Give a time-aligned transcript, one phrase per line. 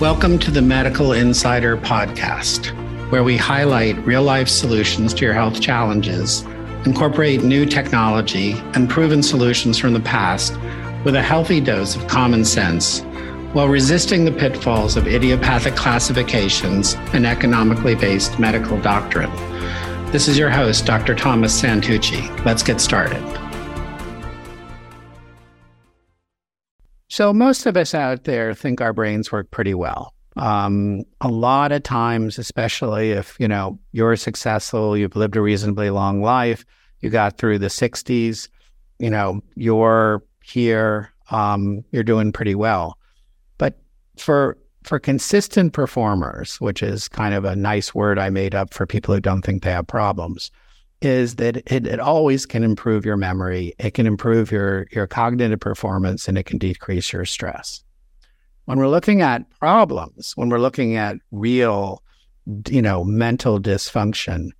[0.00, 2.72] Welcome to the Medical Insider Podcast,
[3.12, 6.42] where we highlight real life solutions to your health challenges,
[6.84, 10.58] incorporate new technology and proven solutions from the past
[11.04, 13.02] with a healthy dose of common sense
[13.52, 19.30] while resisting the pitfalls of idiopathic classifications and economically based medical doctrine.
[20.10, 21.14] This is your host, Dr.
[21.14, 22.44] Thomas Santucci.
[22.44, 23.22] Let's get started.
[27.14, 30.12] So, most of us out there think our brains work pretty well.
[30.36, 35.90] Um, a lot of times, especially if you know you're successful, you've lived a reasonably
[35.90, 36.64] long life,
[37.02, 38.48] you got through the 60s,
[38.98, 42.98] you know, you're here, um, you're doing pretty well.
[43.58, 43.78] But
[44.18, 48.86] for for consistent performers, which is kind of a nice word I made up for
[48.86, 50.50] people who don't think they have problems,
[51.04, 55.60] is that it, it always can improve your memory, it can improve your, your cognitive
[55.60, 57.82] performance, and it can decrease your stress.
[58.64, 62.02] When we're looking at problems, when we're looking at real,
[62.68, 64.50] you know, mental dysfunction,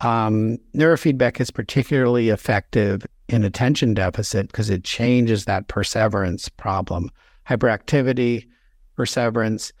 [0.00, 7.10] um, neurofeedback is particularly effective in attention deficit because it changes that perseverance problem,
[7.48, 8.46] hyperactivity,
[8.94, 9.72] perseverance.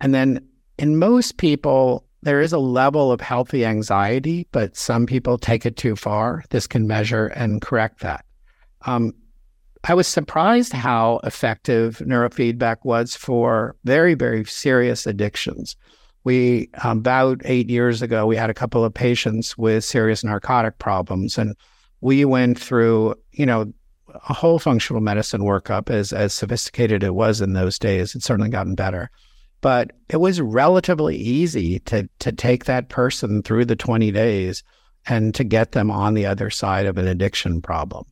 [0.00, 0.46] And then
[0.78, 5.76] in most people, there is a level of healthy anxiety, but some people take it
[5.76, 6.42] too far.
[6.50, 8.24] This can measure and correct that.
[8.86, 9.12] Um,
[9.84, 15.76] I was surprised how effective neurofeedback was for very, very serious addictions.
[16.24, 21.36] We, about eight years ago, we had a couple of patients with serious narcotic problems,
[21.36, 21.54] and
[22.00, 23.70] we went through, you know,
[24.28, 28.14] a whole functional medicine workup as as sophisticated it was in those days.
[28.14, 29.10] It's certainly gotten better.
[29.64, 34.62] But it was relatively easy to to take that person through the 20 days
[35.06, 38.04] and to get them on the other side of an addiction problem.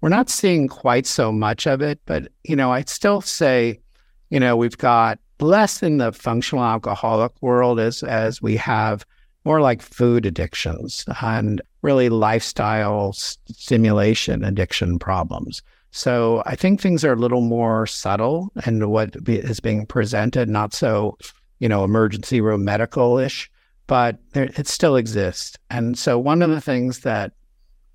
[0.00, 3.80] We're not seeing quite so much of it, but you know, I'd still say,
[4.28, 9.04] you know, we've got less in the functional alcoholic world as as we have
[9.44, 15.60] more like food addictions and really lifestyle stimulation addiction problems.
[15.90, 20.72] So I think things are a little more subtle and what is being presented, not
[20.72, 21.18] so,
[21.58, 23.50] you know, emergency room medical ish,
[23.86, 25.56] but there, it still exists.
[25.68, 27.32] And so one of the things that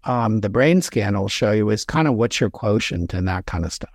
[0.04, 3.46] um, the brain scan will show you is kind of what's your quotient and that
[3.46, 3.90] kind of stuff.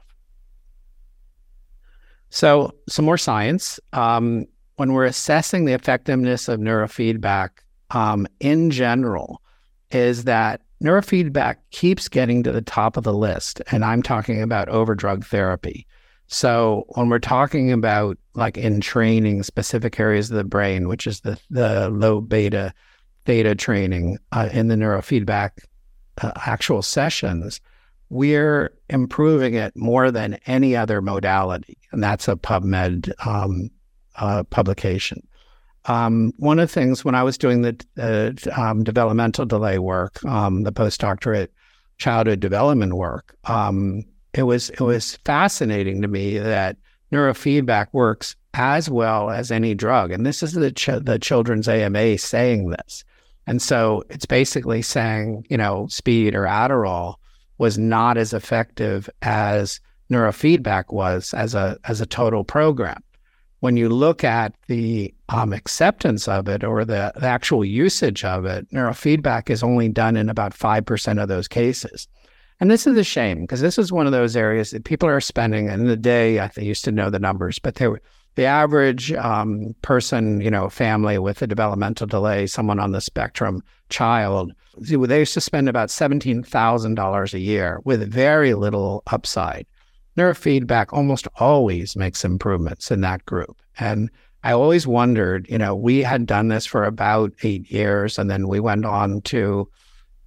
[2.31, 3.79] So some more science.
[3.93, 4.47] Um,
[4.77, 7.51] when we're assessing the effectiveness of neurofeedback
[7.91, 9.43] um, in general,
[9.91, 13.61] is that neurofeedback keeps getting to the top of the list.
[13.71, 15.87] And I'm talking about over drug therapy.
[16.27, 21.21] So when we're talking about like in training specific areas of the brain, which is
[21.21, 22.73] the, the low beta
[23.27, 25.51] theta training uh, in the neurofeedback
[26.23, 27.61] uh, actual sessions,
[28.09, 31.79] we're improving it more than any other modality.
[31.93, 33.71] And that's a PubMed um,
[34.17, 35.27] uh, publication.
[35.91, 40.25] Um, one of the things when I was doing the uh, um, developmental delay work,
[40.25, 41.49] um, the postdoctorate
[41.99, 46.77] childhood development work, um, it was it was fascinating to me that
[47.11, 52.19] neurofeedback works as well as any drug, and this is the ch- the children's AMA
[52.19, 53.03] saying this,
[53.49, 57.17] and so it's basically saying you know speed or Adderall
[57.59, 63.03] was not as effective as neurofeedback was as a as a total program
[63.61, 68.45] when you look at the um, acceptance of it or the, the, actual usage of
[68.45, 72.09] it, neurofeedback is only done in about 5% of those cases.
[72.59, 75.21] And this is a shame because this is one of those areas that people are
[75.21, 75.69] spending.
[75.69, 78.03] in the day, I used to know the numbers, but they were,
[78.35, 83.63] the average um, person, you know, family with a developmental delay, someone on the spectrum,
[83.89, 89.67] child, they used to spend about $17,000 a year with very little upside
[90.21, 93.57] neurofeedback almost always makes improvements in that group.
[93.79, 94.11] And
[94.43, 98.49] I always wondered, you know, we had done this for about eight years, and then
[98.49, 99.69] we went on to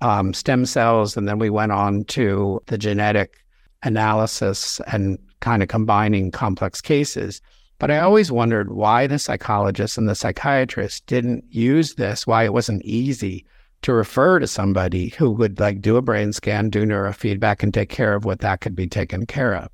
[0.02, 3.44] um, stem cells, and then we went on to the genetic
[3.84, 7.42] analysis and kind of combining complex cases.
[7.80, 12.54] But I always wondered why the psychologists and the psychiatrists didn't use this, why it
[12.54, 13.46] wasn't easy
[13.82, 17.90] to refer to somebody who would like do a brain scan, do neurofeedback, and take
[17.90, 19.70] care of what that could be taken care of.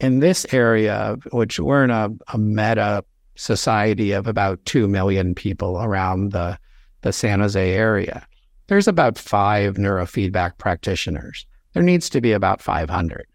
[0.00, 3.04] In this area, which we're in a, a meta
[3.36, 6.58] society of about 2 million people around the,
[7.02, 8.26] the San Jose area,
[8.68, 11.46] there's about five neurofeedback practitioners.
[11.74, 13.26] There needs to be about 500.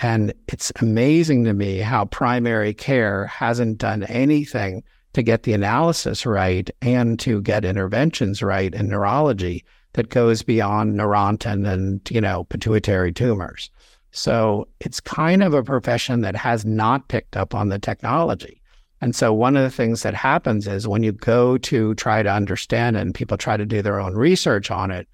[0.00, 4.82] And it's amazing to me how primary care hasn't done anything
[5.12, 10.98] to get the analysis right and to get interventions right in neurology that goes beyond
[10.98, 13.70] neurontin and, you know, pituitary tumors.
[14.14, 18.62] So it's kind of a profession that has not picked up on the technology.
[19.00, 22.32] And so one of the things that happens is when you go to try to
[22.32, 25.08] understand it and people try to do their own research on it,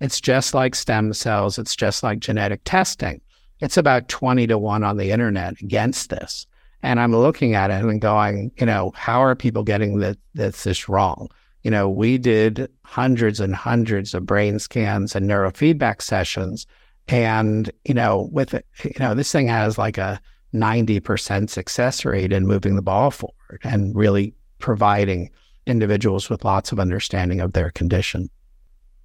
[0.00, 3.20] it's just like stem cells, it's just like genetic testing.
[3.60, 6.46] It's about 20 to 1 on the internet against this.
[6.82, 10.64] And I'm looking at it and going, you know, how are people getting this, this,
[10.64, 11.28] this wrong?
[11.62, 16.66] You know, we did hundreds and hundreds of brain scans and neurofeedback sessions.
[17.08, 18.54] And, you know, with
[18.84, 20.20] you know, this thing has like a
[20.54, 25.30] 90% success rate in moving the ball forward and really providing
[25.66, 28.28] individuals with lots of understanding of their condition.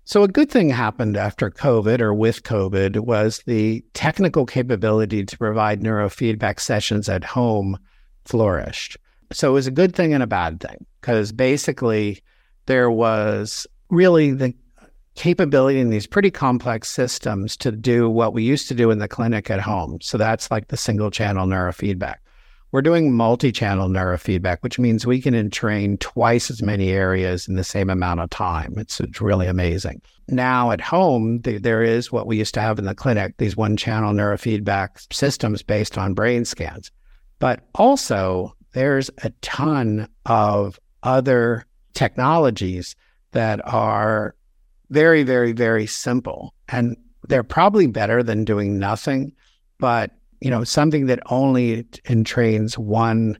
[0.03, 5.37] So, a good thing happened after COVID or with COVID was the technical capability to
[5.37, 7.77] provide neurofeedback sessions at home
[8.25, 8.97] flourished.
[9.31, 12.23] So, it was a good thing and a bad thing because basically
[12.65, 14.55] there was really the
[15.15, 19.07] capability in these pretty complex systems to do what we used to do in the
[19.07, 19.99] clinic at home.
[20.01, 22.15] So that's like the single channel neurofeedback.
[22.71, 27.55] We're doing multi channel neurofeedback, which means we can entrain twice as many areas in
[27.55, 28.75] the same amount of time.
[28.77, 30.01] It's, it's really amazing.
[30.29, 33.57] Now at home, th- there is what we used to have in the clinic these
[33.57, 36.91] one channel neurofeedback systems based on brain scans.
[37.39, 42.95] But also, there's a ton of other technologies
[43.31, 44.33] that are
[44.91, 46.53] very, very, very simple.
[46.69, 46.95] And
[47.27, 49.33] they're probably better than doing nothing,
[49.79, 50.11] but
[50.41, 53.37] you know, something that only entrains one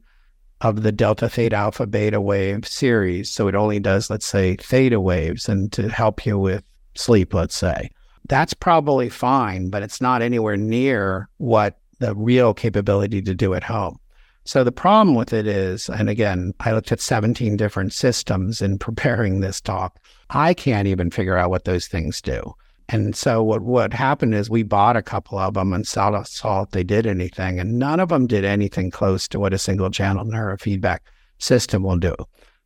[0.61, 3.31] of the delta theta alpha beta wave series.
[3.31, 6.63] So it only does, let's say, theta waves and to help you with
[6.95, 7.89] sleep, let's say.
[8.29, 13.63] That's probably fine, but it's not anywhere near what the real capability to do at
[13.63, 13.97] home.
[14.43, 18.79] So the problem with it is, and again, I looked at 17 different systems in
[18.79, 19.99] preparing this talk.
[20.29, 22.53] I can't even figure out what those things do.
[22.89, 26.63] And so what, what happened is we bought a couple of them and saw, saw
[26.63, 29.89] if they did anything, and none of them did anything close to what a single
[29.89, 30.99] channel neurofeedback
[31.37, 32.15] system will do.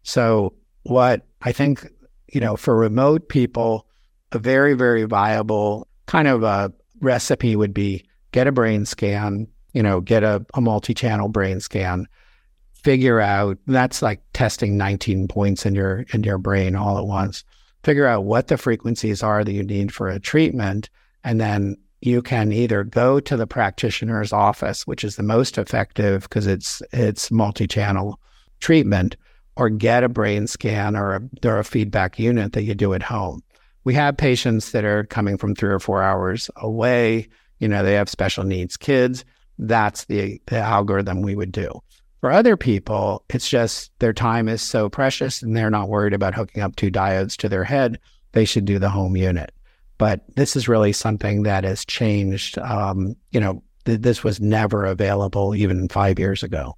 [0.01, 1.88] So what I think,
[2.33, 3.88] you know, for remote people,
[4.31, 6.71] a very, very viable kind of a
[7.01, 12.07] recipe would be get a brain scan, you know, get a, a multi-channel brain scan,
[12.74, 17.44] figure out that's like testing 19 points in your in your brain all at once
[17.86, 20.89] figure out what the frequencies are that you need for a treatment.
[21.24, 26.24] And then you can either go to the practitioner's office, which is the most effective
[26.24, 28.19] because it's it's multi-channel
[28.60, 29.16] treatment,
[29.56, 33.42] or get a brain scan or a neurofeedback unit that you do at home.
[33.83, 37.28] We have patients that are coming from three or four hours away.
[37.60, 39.24] You know, they have special needs kids.
[39.57, 41.81] That's the, the algorithm we would do.
[42.22, 46.34] For other people, it's just their time is so precious and they're not worried about
[46.34, 48.00] hooking up two diodes to their head.
[48.31, 49.52] They should do the home unit.
[49.98, 52.57] But this is really something that has changed.
[52.57, 56.75] Um, you know, th- this was never available even five years ago.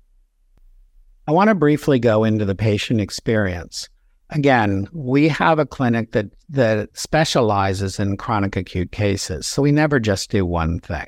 [1.28, 3.90] I want to briefly go into the patient experience.
[4.30, 10.00] Again, we have a clinic that that specializes in chronic acute cases, so we never
[10.00, 11.08] just do one thing.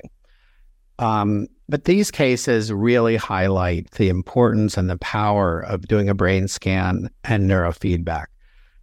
[0.98, 6.48] Um, but these cases really highlight the importance and the power of doing a brain
[6.48, 8.26] scan and neurofeedback.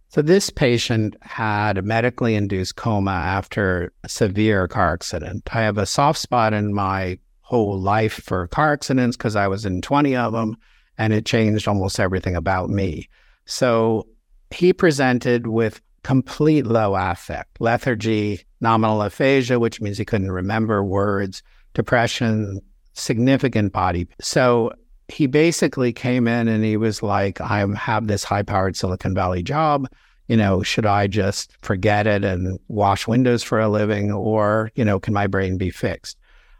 [0.08, 5.54] So, this patient had a medically induced coma after a severe car accident.
[5.54, 9.66] I have a soft spot in my whole life for car accidents because I was
[9.66, 10.56] in 20 of them
[10.96, 13.10] and it changed almost everything about me.
[13.44, 14.06] So,
[14.50, 21.42] he presented with complete low affect, lethargy, nominal aphasia, which means he couldn't remember words,
[21.74, 22.62] depression,
[22.98, 24.08] significant body.
[24.20, 24.72] So
[25.08, 29.42] he basically came in and he was like, I have this high powered Silicon Valley
[29.42, 29.88] job.
[30.28, 34.84] You know, should I just forget it and wash windows for a living or, you
[34.84, 36.18] know, can my brain be fixed?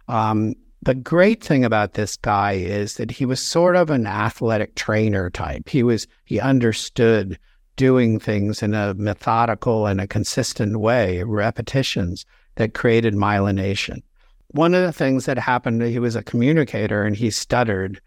[0.09, 4.75] Um, the great thing about this guy is that he was sort of an athletic
[4.75, 5.69] trainer type.
[5.69, 7.39] He was, he understood
[7.77, 14.03] doing things in a methodical and a consistent way, repetitions that created myelination
[14.49, 18.01] one of the things that happened, he was a communicator and he stuttered,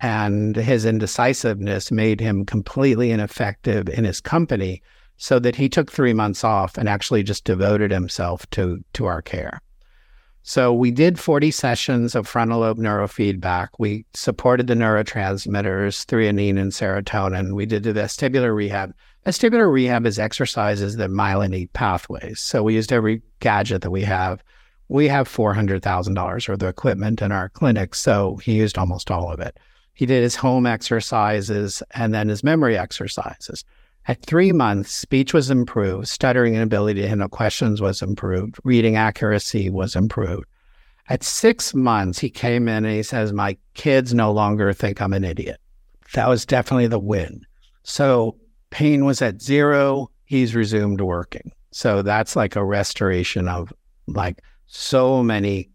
[0.00, 4.82] and his indecisiveness made him completely ineffective in his company,
[5.16, 9.20] so that he took three months off and actually just devoted himself to to our
[9.20, 9.60] care.
[10.42, 13.68] So we did 40 sessions of frontal lobe neurofeedback.
[13.78, 17.54] We supported the neurotransmitters, threonine and serotonin.
[17.54, 18.94] We did the vestibular rehab.
[19.26, 22.40] Vestibular rehab is exercises that myelinate pathways.
[22.40, 24.42] So we used every gadget that we have
[24.88, 27.94] we have $400,000 worth of equipment in our clinic.
[27.94, 29.58] So he used almost all of it.
[29.94, 33.64] He did his home exercises and then his memory exercises.
[34.06, 38.96] At three months, speech was improved, stuttering and ability to handle questions was improved, reading
[38.96, 40.46] accuracy was improved.
[41.10, 45.12] At six months, he came in and he says, My kids no longer think I'm
[45.12, 45.58] an idiot.
[46.14, 47.44] that was definitely the win.
[47.82, 48.36] So
[48.70, 50.10] pain was at zero.
[50.24, 51.52] He's resumed working.
[51.70, 53.72] So that's like a restoration of
[54.06, 55.70] like so many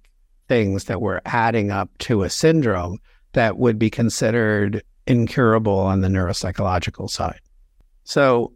[0.47, 3.00] things that were adding up to a syndrome
[3.33, 7.39] that would be considered incurable on the neuropsychological side.
[8.03, 8.53] So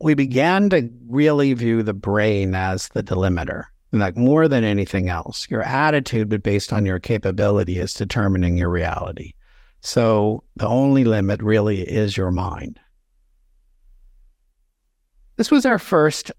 [0.00, 5.48] we began to really view the brain as the delimiter, like more than anything else.
[5.48, 9.32] Your attitude, but based on your capability, is determining your reality.
[9.80, 12.80] So the only limit really is your mind.
[15.36, 16.32] This was our first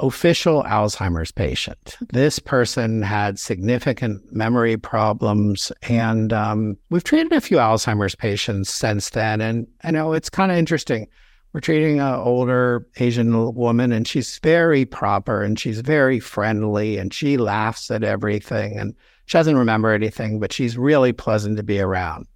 [0.00, 1.96] official Alzheimer's patient.
[2.12, 9.10] This person had significant memory problems, and um, we've treated a few Alzheimer's patients since
[9.10, 9.40] then.
[9.40, 11.06] And I know it's kind of interesting.
[11.52, 17.14] We're treating an older Asian woman, and she's very proper and she's very friendly, and
[17.14, 18.94] she laughs at everything, and
[19.26, 22.26] she doesn't remember anything, but she's really pleasant to be around.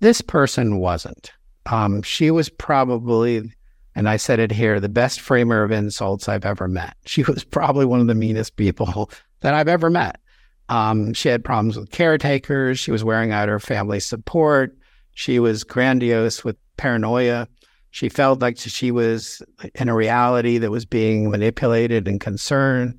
[0.00, 1.32] This person wasn't.
[1.66, 3.50] Um, she was probably
[3.98, 6.96] and I said it here the best framer of insults I've ever met.
[7.06, 10.20] She was probably one of the meanest people that I've ever met.
[10.68, 12.78] Um, she had problems with caretakers.
[12.78, 14.76] She was wearing out her family support.
[15.14, 17.48] She was grandiose with paranoia.
[17.90, 19.42] She felt like she was
[19.74, 22.96] in a reality that was being manipulated and concerned,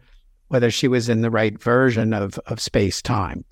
[0.50, 3.46] whether she was in the right version of, of space time.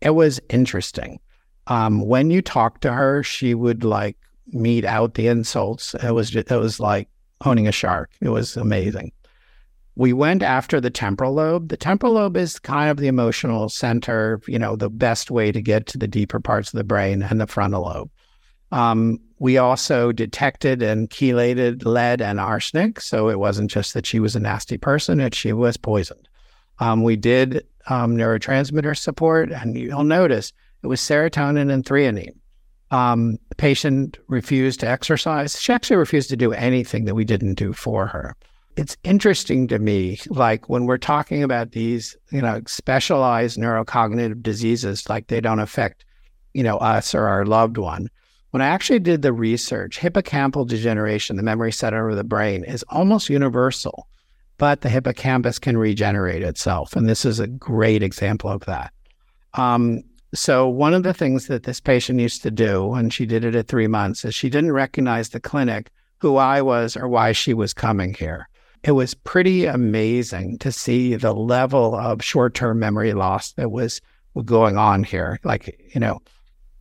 [0.00, 1.20] It was interesting.
[1.68, 4.16] Um, when you talked to her, she would like
[4.52, 5.94] mete out the insults.
[5.94, 7.08] It was just, it was like
[7.44, 8.10] owning a shark.
[8.20, 9.12] It was amazing.
[9.96, 11.68] We went after the temporal lobe.
[11.68, 15.60] The temporal lobe is kind of the emotional center, you know, the best way to
[15.60, 18.10] get to the deeper parts of the brain and the frontal lobe.
[18.70, 23.00] Um, we also detected and chelated lead and arsenic.
[23.00, 26.28] So it wasn't just that she was a nasty person, that she was poisoned.
[26.78, 30.52] Um, we did um, neurotransmitter support, and you'll notice
[30.82, 32.36] it was serotonin and threonine
[32.90, 35.60] um, the patient refused to exercise.
[35.60, 38.36] She actually refused to do anything that we didn't do for her.
[38.76, 45.08] It's interesting to me, like when we're talking about these, you know, specialized neurocognitive diseases,
[45.08, 46.04] like they don't affect,
[46.54, 48.08] you know, us or our loved one.
[48.50, 52.84] When I actually did the research, hippocampal degeneration, the memory center of the brain, is
[52.88, 54.08] almost universal,
[54.56, 56.94] but the hippocampus can regenerate itself.
[56.96, 58.92] And this is a great example of that.
[59.54, 60.02] Um,
[60.34, 63.54] so, one of the things that this patient used to do, and she did it
[63.54, 67.54] at three months, is she didn't recognize the clinic, who I was, or why she
[67.54, 68.46] was coming here.
[68.84, 74.02] It was pretty amazing to see the level of short term memory loss that was
[74.44, 75.40] going on here.
[75.44, 76.20] Like, you know,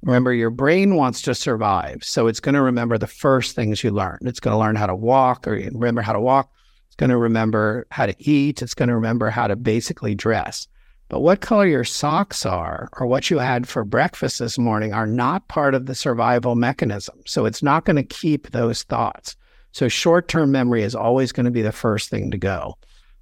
[0.04, 2.04] remember your brain wants to survive.
[2.04, 4.18] So, it's going to remember the first things you learn.
[4.24, 6.51] It's going to learn how to walk or remember how to walk.
[6.88, 8.62] It's going to remember how to eat.
[8.62, 10.68] It's going to remember how to basically dress.
[11.09, 15.07] But what color your socks are or what you had for breakfast this morning are
[15.07, 17.21] not part of the survival mechanism.
[17.25, 19.37] So it's not going to keep those thoughts.
[19.71, 22.77] So short term memory is always going to be the first thing to go.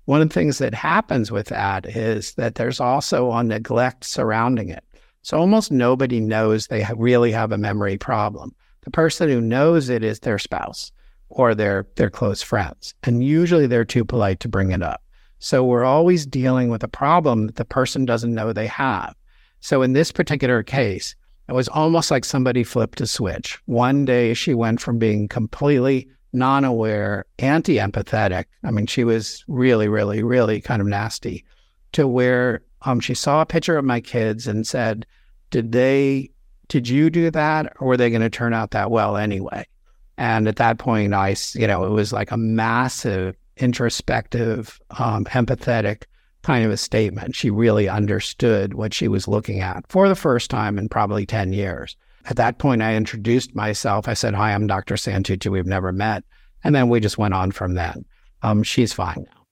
[0.06, 4.70] One of the things that happens with that is that there's also a neglect surrounding
[4.70, 4.84] it.
[5.22, 8.56] So almost nobody knows they really have a memory problem.
[8.82, 10.92] The person who knows it is their spouse
[11.30, 12.94] or their their close friends.
[13.04, 15.02] And usually they're too polite to bring it up.
[15.46, 19.14] So we're always dealing with a problem that the person doesn't know they have.
[19.60, 21.14] So in this particular case,
[21.48, 23.62] it was almost like somebody flipped a switch.
[23.68, 28.46] One day she went from being completely non aware, anti empathetic.
[28.64, 31.46] I mean, she was really, really, really kind of nasty
[31.92, 35.06] to where um, she saw a picture of my kids and said,
[35.52, 36.32] Did they,
[36.70, 37.72] did you do that?
[37.80, 39.68] Or were they going to turn out that well anyway?
[40.18, 46.04] And at that point, I, you know, it was like a massive introspective, um, empathetic
[46.44, 47.36] kind of a statement.
[47.36, 51.54] She really understood what she was looking at for the first time in probably 10
[51.54, 51.98] years.
[52.26, 54.08] At that point, I introduced myself.
[54.08, 54.96] I said, Hi, I'm Dr.
[54.96, 55.50] Santucci.
[55.50, 56.24] We've never met.
[56.64, 58.06] And then we just went on from then.
[58.42, 59.46] Um, she's fine now.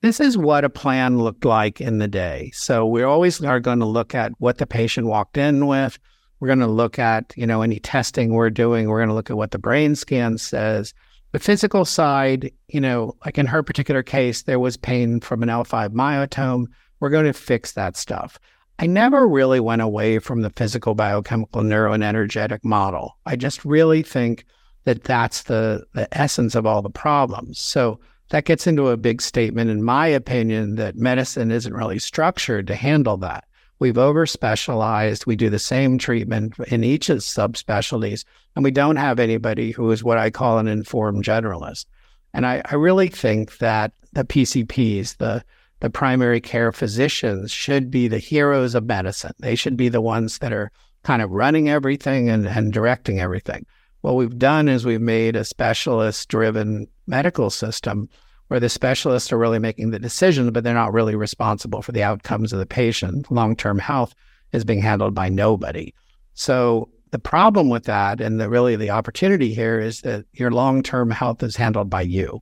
[0.00, 2.50] This is what a plan looked like in the day.
[2.54, 5.98] So we always are going to look at what the patient walked in with.
[6.40, 8.88] We're going to look at, you know, any testing we're doing.
[8.88, 10.94] We're going to look at what the brain scan says.
[11.32, 15.50] The physical side, you know, like in her particular case, there was pain from an
[15.50, 16.66] L5 myotome.
[17.00, 18.38] We're going to fix that stuff.
[18.78, 23.18] I never really went away from the physical, biochemical, neuro, and energetic model.
[23.26, 24.44] I just really think
[24.84, 27.58] that that's the, the essence of all the problems.
[27.58, 32.66] So that gets into a big statement, in my opinion, that medicine isn't really structured
[32.68, 33.44] to handle that.
[33.78, 35.26] We've over specialized.
[35.26, 38.24] We do the same treatment in each of subspecialties,
[38.56, 41.86] and we don't have anybody who is what I call an informed generalist.
[42.34, 45.44] And I, I really think that the PCPs, the
[45.80, 49.32] the primary care physicians, should be the heroes of medicine.
[49.38, 50.72] They should be the ones that are
[51.04, 53.64] kind of running everything and, and directing everything.
[54.00, 58.08] What we've done is we've made a specialist driven medical system
[58.48, 62.02] where the specialists are really making the decision, but they're not really responsible for the
[62.02, 63.30] outcomes of the patient.
[63.30, 64.14] Long term health
[64.52, 65.94] is being handled by nobody.
[66.34, 70.82] So the problem with that and the really the opportunity here is that your long
[70.82, 72.40] term health is handled by you.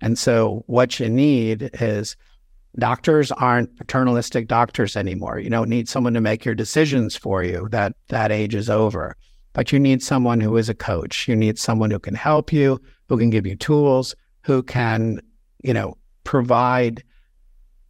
[0.00, 2.16] And so what you need is
[2.78, 5.38] doctors aren't paternalistic doctors anymore.
[5.38, 7.68] You don't need someone to make your decisions for you.
[7.70, 9.16] That that age is over.
[9.54, 11.26] But you need someone who is a coach.
[11.26, 15.20] You need someone who can help you, who can give you tools, who can,
[15.66, 17.02] you know, provide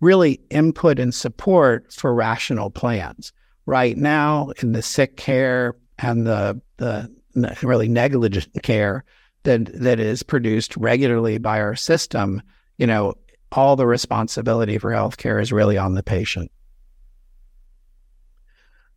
[0.01, 3.33] really input and support for rational plans.
[3.67, 7.11] Right now, in the sick care and the the
[7.63, 9.05] really negligent care
[9.43, 12.41] that that is produced regularly by our system,
[12.79, 13.15] you know,
[13.53, 16.51] all the responsibility for healthcare is really on the patient.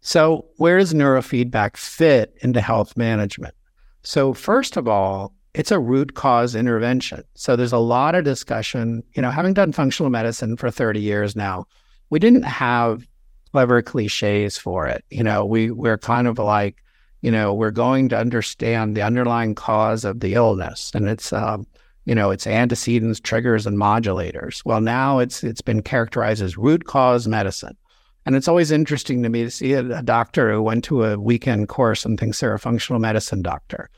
[0.02, 3.56] So, where does neurofeedback fit into health management?
[4.04, 7.24] So, first of all, it's a root cause intervention.
[7.36, 9.04] So, there's a lot of discussion.
[9.16, 11.66] You know, having done functional medicine for 30 years now,
[12.10, 13.08] we didn't have
[13.52, 15.04] clever cliches for it.
[15.10, 16.78] You know, we we're kind of like,
[17.22, 21.66] you know, we're going to understand the underlying cause of the illness, and it's um,
[22.06, 24.64] you know, it's antecedents, triggers, and modulators.
[24.66, 27.78] Well, now it's it's been characterized as root cause medicine.
[28.26, 31.20] And it's always interesting to me to see a, a doctor who went to a
[31.20, 33.90] weekend course and thinks they're a functional medicine doctor.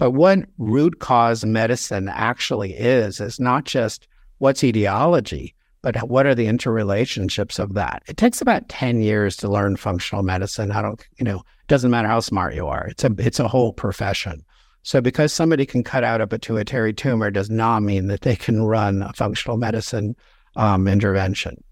[0.00, 6.34] But what root cause medicine actually is, is not just what's etiology, but what are
[6.34, 8.02] the interrelationships of that?
[8.06, 10.72] It takes about 10 years to learn functional medicine.
[10.72, 12.86] I don't, you know, it doesn't matter how smart you are.
[12.86, 14.42] It's a it's a whole profession.
[14.84, 18.62] So, because somebody can cut out a pituitary tumor does not mean that they can
[18.62, 20.16] run a functional medicine
[20.56, 21.62] um, intervention.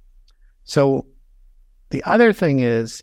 [0.64, 1.06] So,
[1.88, 3.02] the other thing is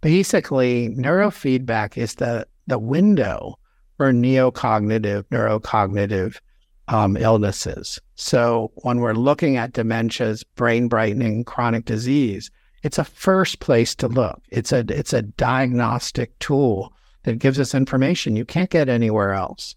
[0.00, 3.58] basically neurofeedback is the, the window
[3.98, 6.38] for neocognitive, neurocognitive
[6.86, 8.00] um, illnesses.
[8.14, 12.50] So, when we're looking at dementias, brain brightening, chronic disease,
[12.82, 14.40] it's a first place to look.
[14.50, 19.74] It's a it's a diagnostic tool that gives us information you can't get anywhere else.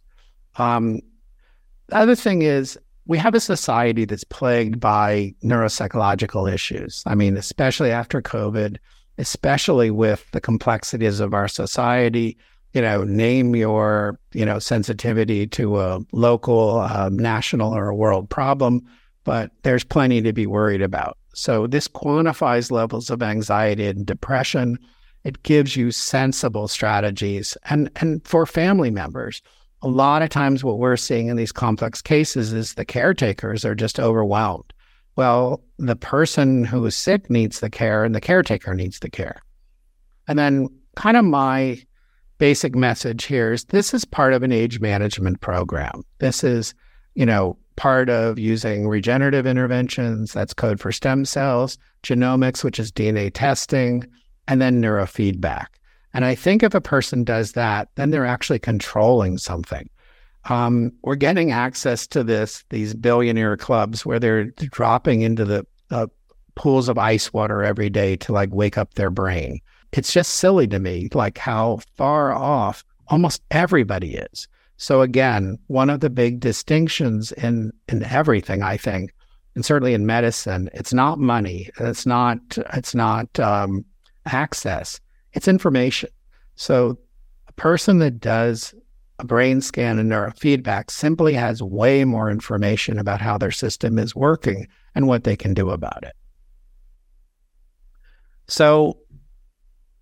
[0.55, 1.01] Um,
[1.87, 7.03] the other thing is, we have a society that's plagued by neuropsychological issues.
[7.05, 8.77] I mean, especially after COVID,
[9.17, 12.37] especially with the complexities of our society.
[12.73, 18.29] You know, name your you know sensitivity to a local, uh, national, or a world
[18.29, 18.81] problem,
[19.23, 21.17] but there's plenty to be worried about.
[21.33, 24.77] So this quantifies levels of anxiety and depression
[25.23, 27.57] it gives you sensible strategies.
[27.69, 29.41] And, and for family members,
[29.81, 33.75] a lot of times what we're seeing in these complex cases is the caretakers are
[33.75, 34.73] just overwhelmed.
[35.15, 39.41] Well, the person who is sick needs the care and the caretaker needs the care.
[40.27, 41.81] And then, kind of my
[42.41, 46.01] basic message here is this is part of an age management program.
[46.17, 46.73] This is,
[47.13, 52.91] you know, part of using regenerative interventions, that's code for stem cells, genomics, which is
[52.91, 54.07] DNA testing,
[54.47, 55.67] and then neurofeedback.
[56.15, 59.87] And I think if a person does that, then they're actually controlling something.
[60.45, 66.07] Um, we're getting access to this these billionaire clubs where they're dropping into the uh,
[66.55, 69.61] pools of ice water every day to like wake up their brain.
[69.91, 74.47] It's just silly to me, like how far off almost everybody is.
[74.77, 79.13] So again, one of the big distinctions in in everything, I think,
[79.55, 81.69] and certainly in medicine, it's not money.
[81.79, 82.39] It's not.
[82.73, 83.85] It's not um,
[84.25, 84.99] access,
[85.33, 86.09] it's information.
[86.55, 86.97] So
[87.47, 88.73] a person that does
[89.19, 94.15] a brain scan and neurofeedback simply has way more information about how their system is
[94.15, 96.13] working and what they can do about it.
[98.47, 98.97] So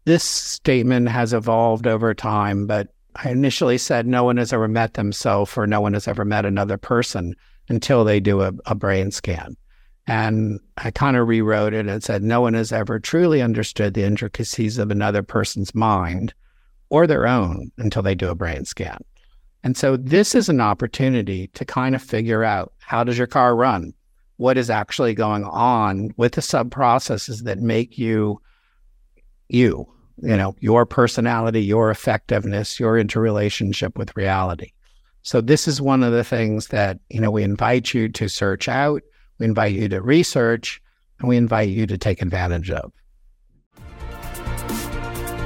[0.05, 4.93] this statement has evolved over time, but I initially said no one has ever met
[4.93, 7.35] themselves or no one has ever met another person
[7.67, 9.55] until they do a, a brain scan.
[10.07, 14.03] And I kind of rewrote it and said, no one has ever truly understood the
[14.03, 16.33] intricacies of another person's mind
[16.89, 18.97] or their own until they do a brain scan.
[19.63, 23.55] And so this is an opportunity to kind of figure out how does your car
[23.55, 23.93] run?
[24.37, 28.41] What is actually going on with the sub processes that make you
[29.49, 29.87] you,
[30.21, 34.71] you know, your personality, your effectiveness, your interrelationship with reality.
[35.21, 38.69] So this is one of the things that, you know, we invite you to search
[38.69, 39.01] out
[39.39, 40.81] we invite you to research,
[41.19, 42.91] and we invite you to take advantage of.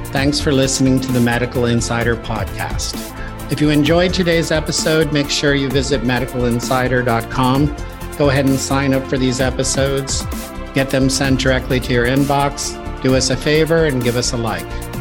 [0.08, 3.10] Thanks for listening to the Medical Insider podcast.
[3.50, 7.76] If you enjoyed today's episode, make sure you visit medicalinsider.com.
[8.16, 10.24] Go ahead and sign up for these episodes,
[10.72, 12.80] get them sent directly to your inbox.
[13.04, 14.93] Do us a favor and give us a like.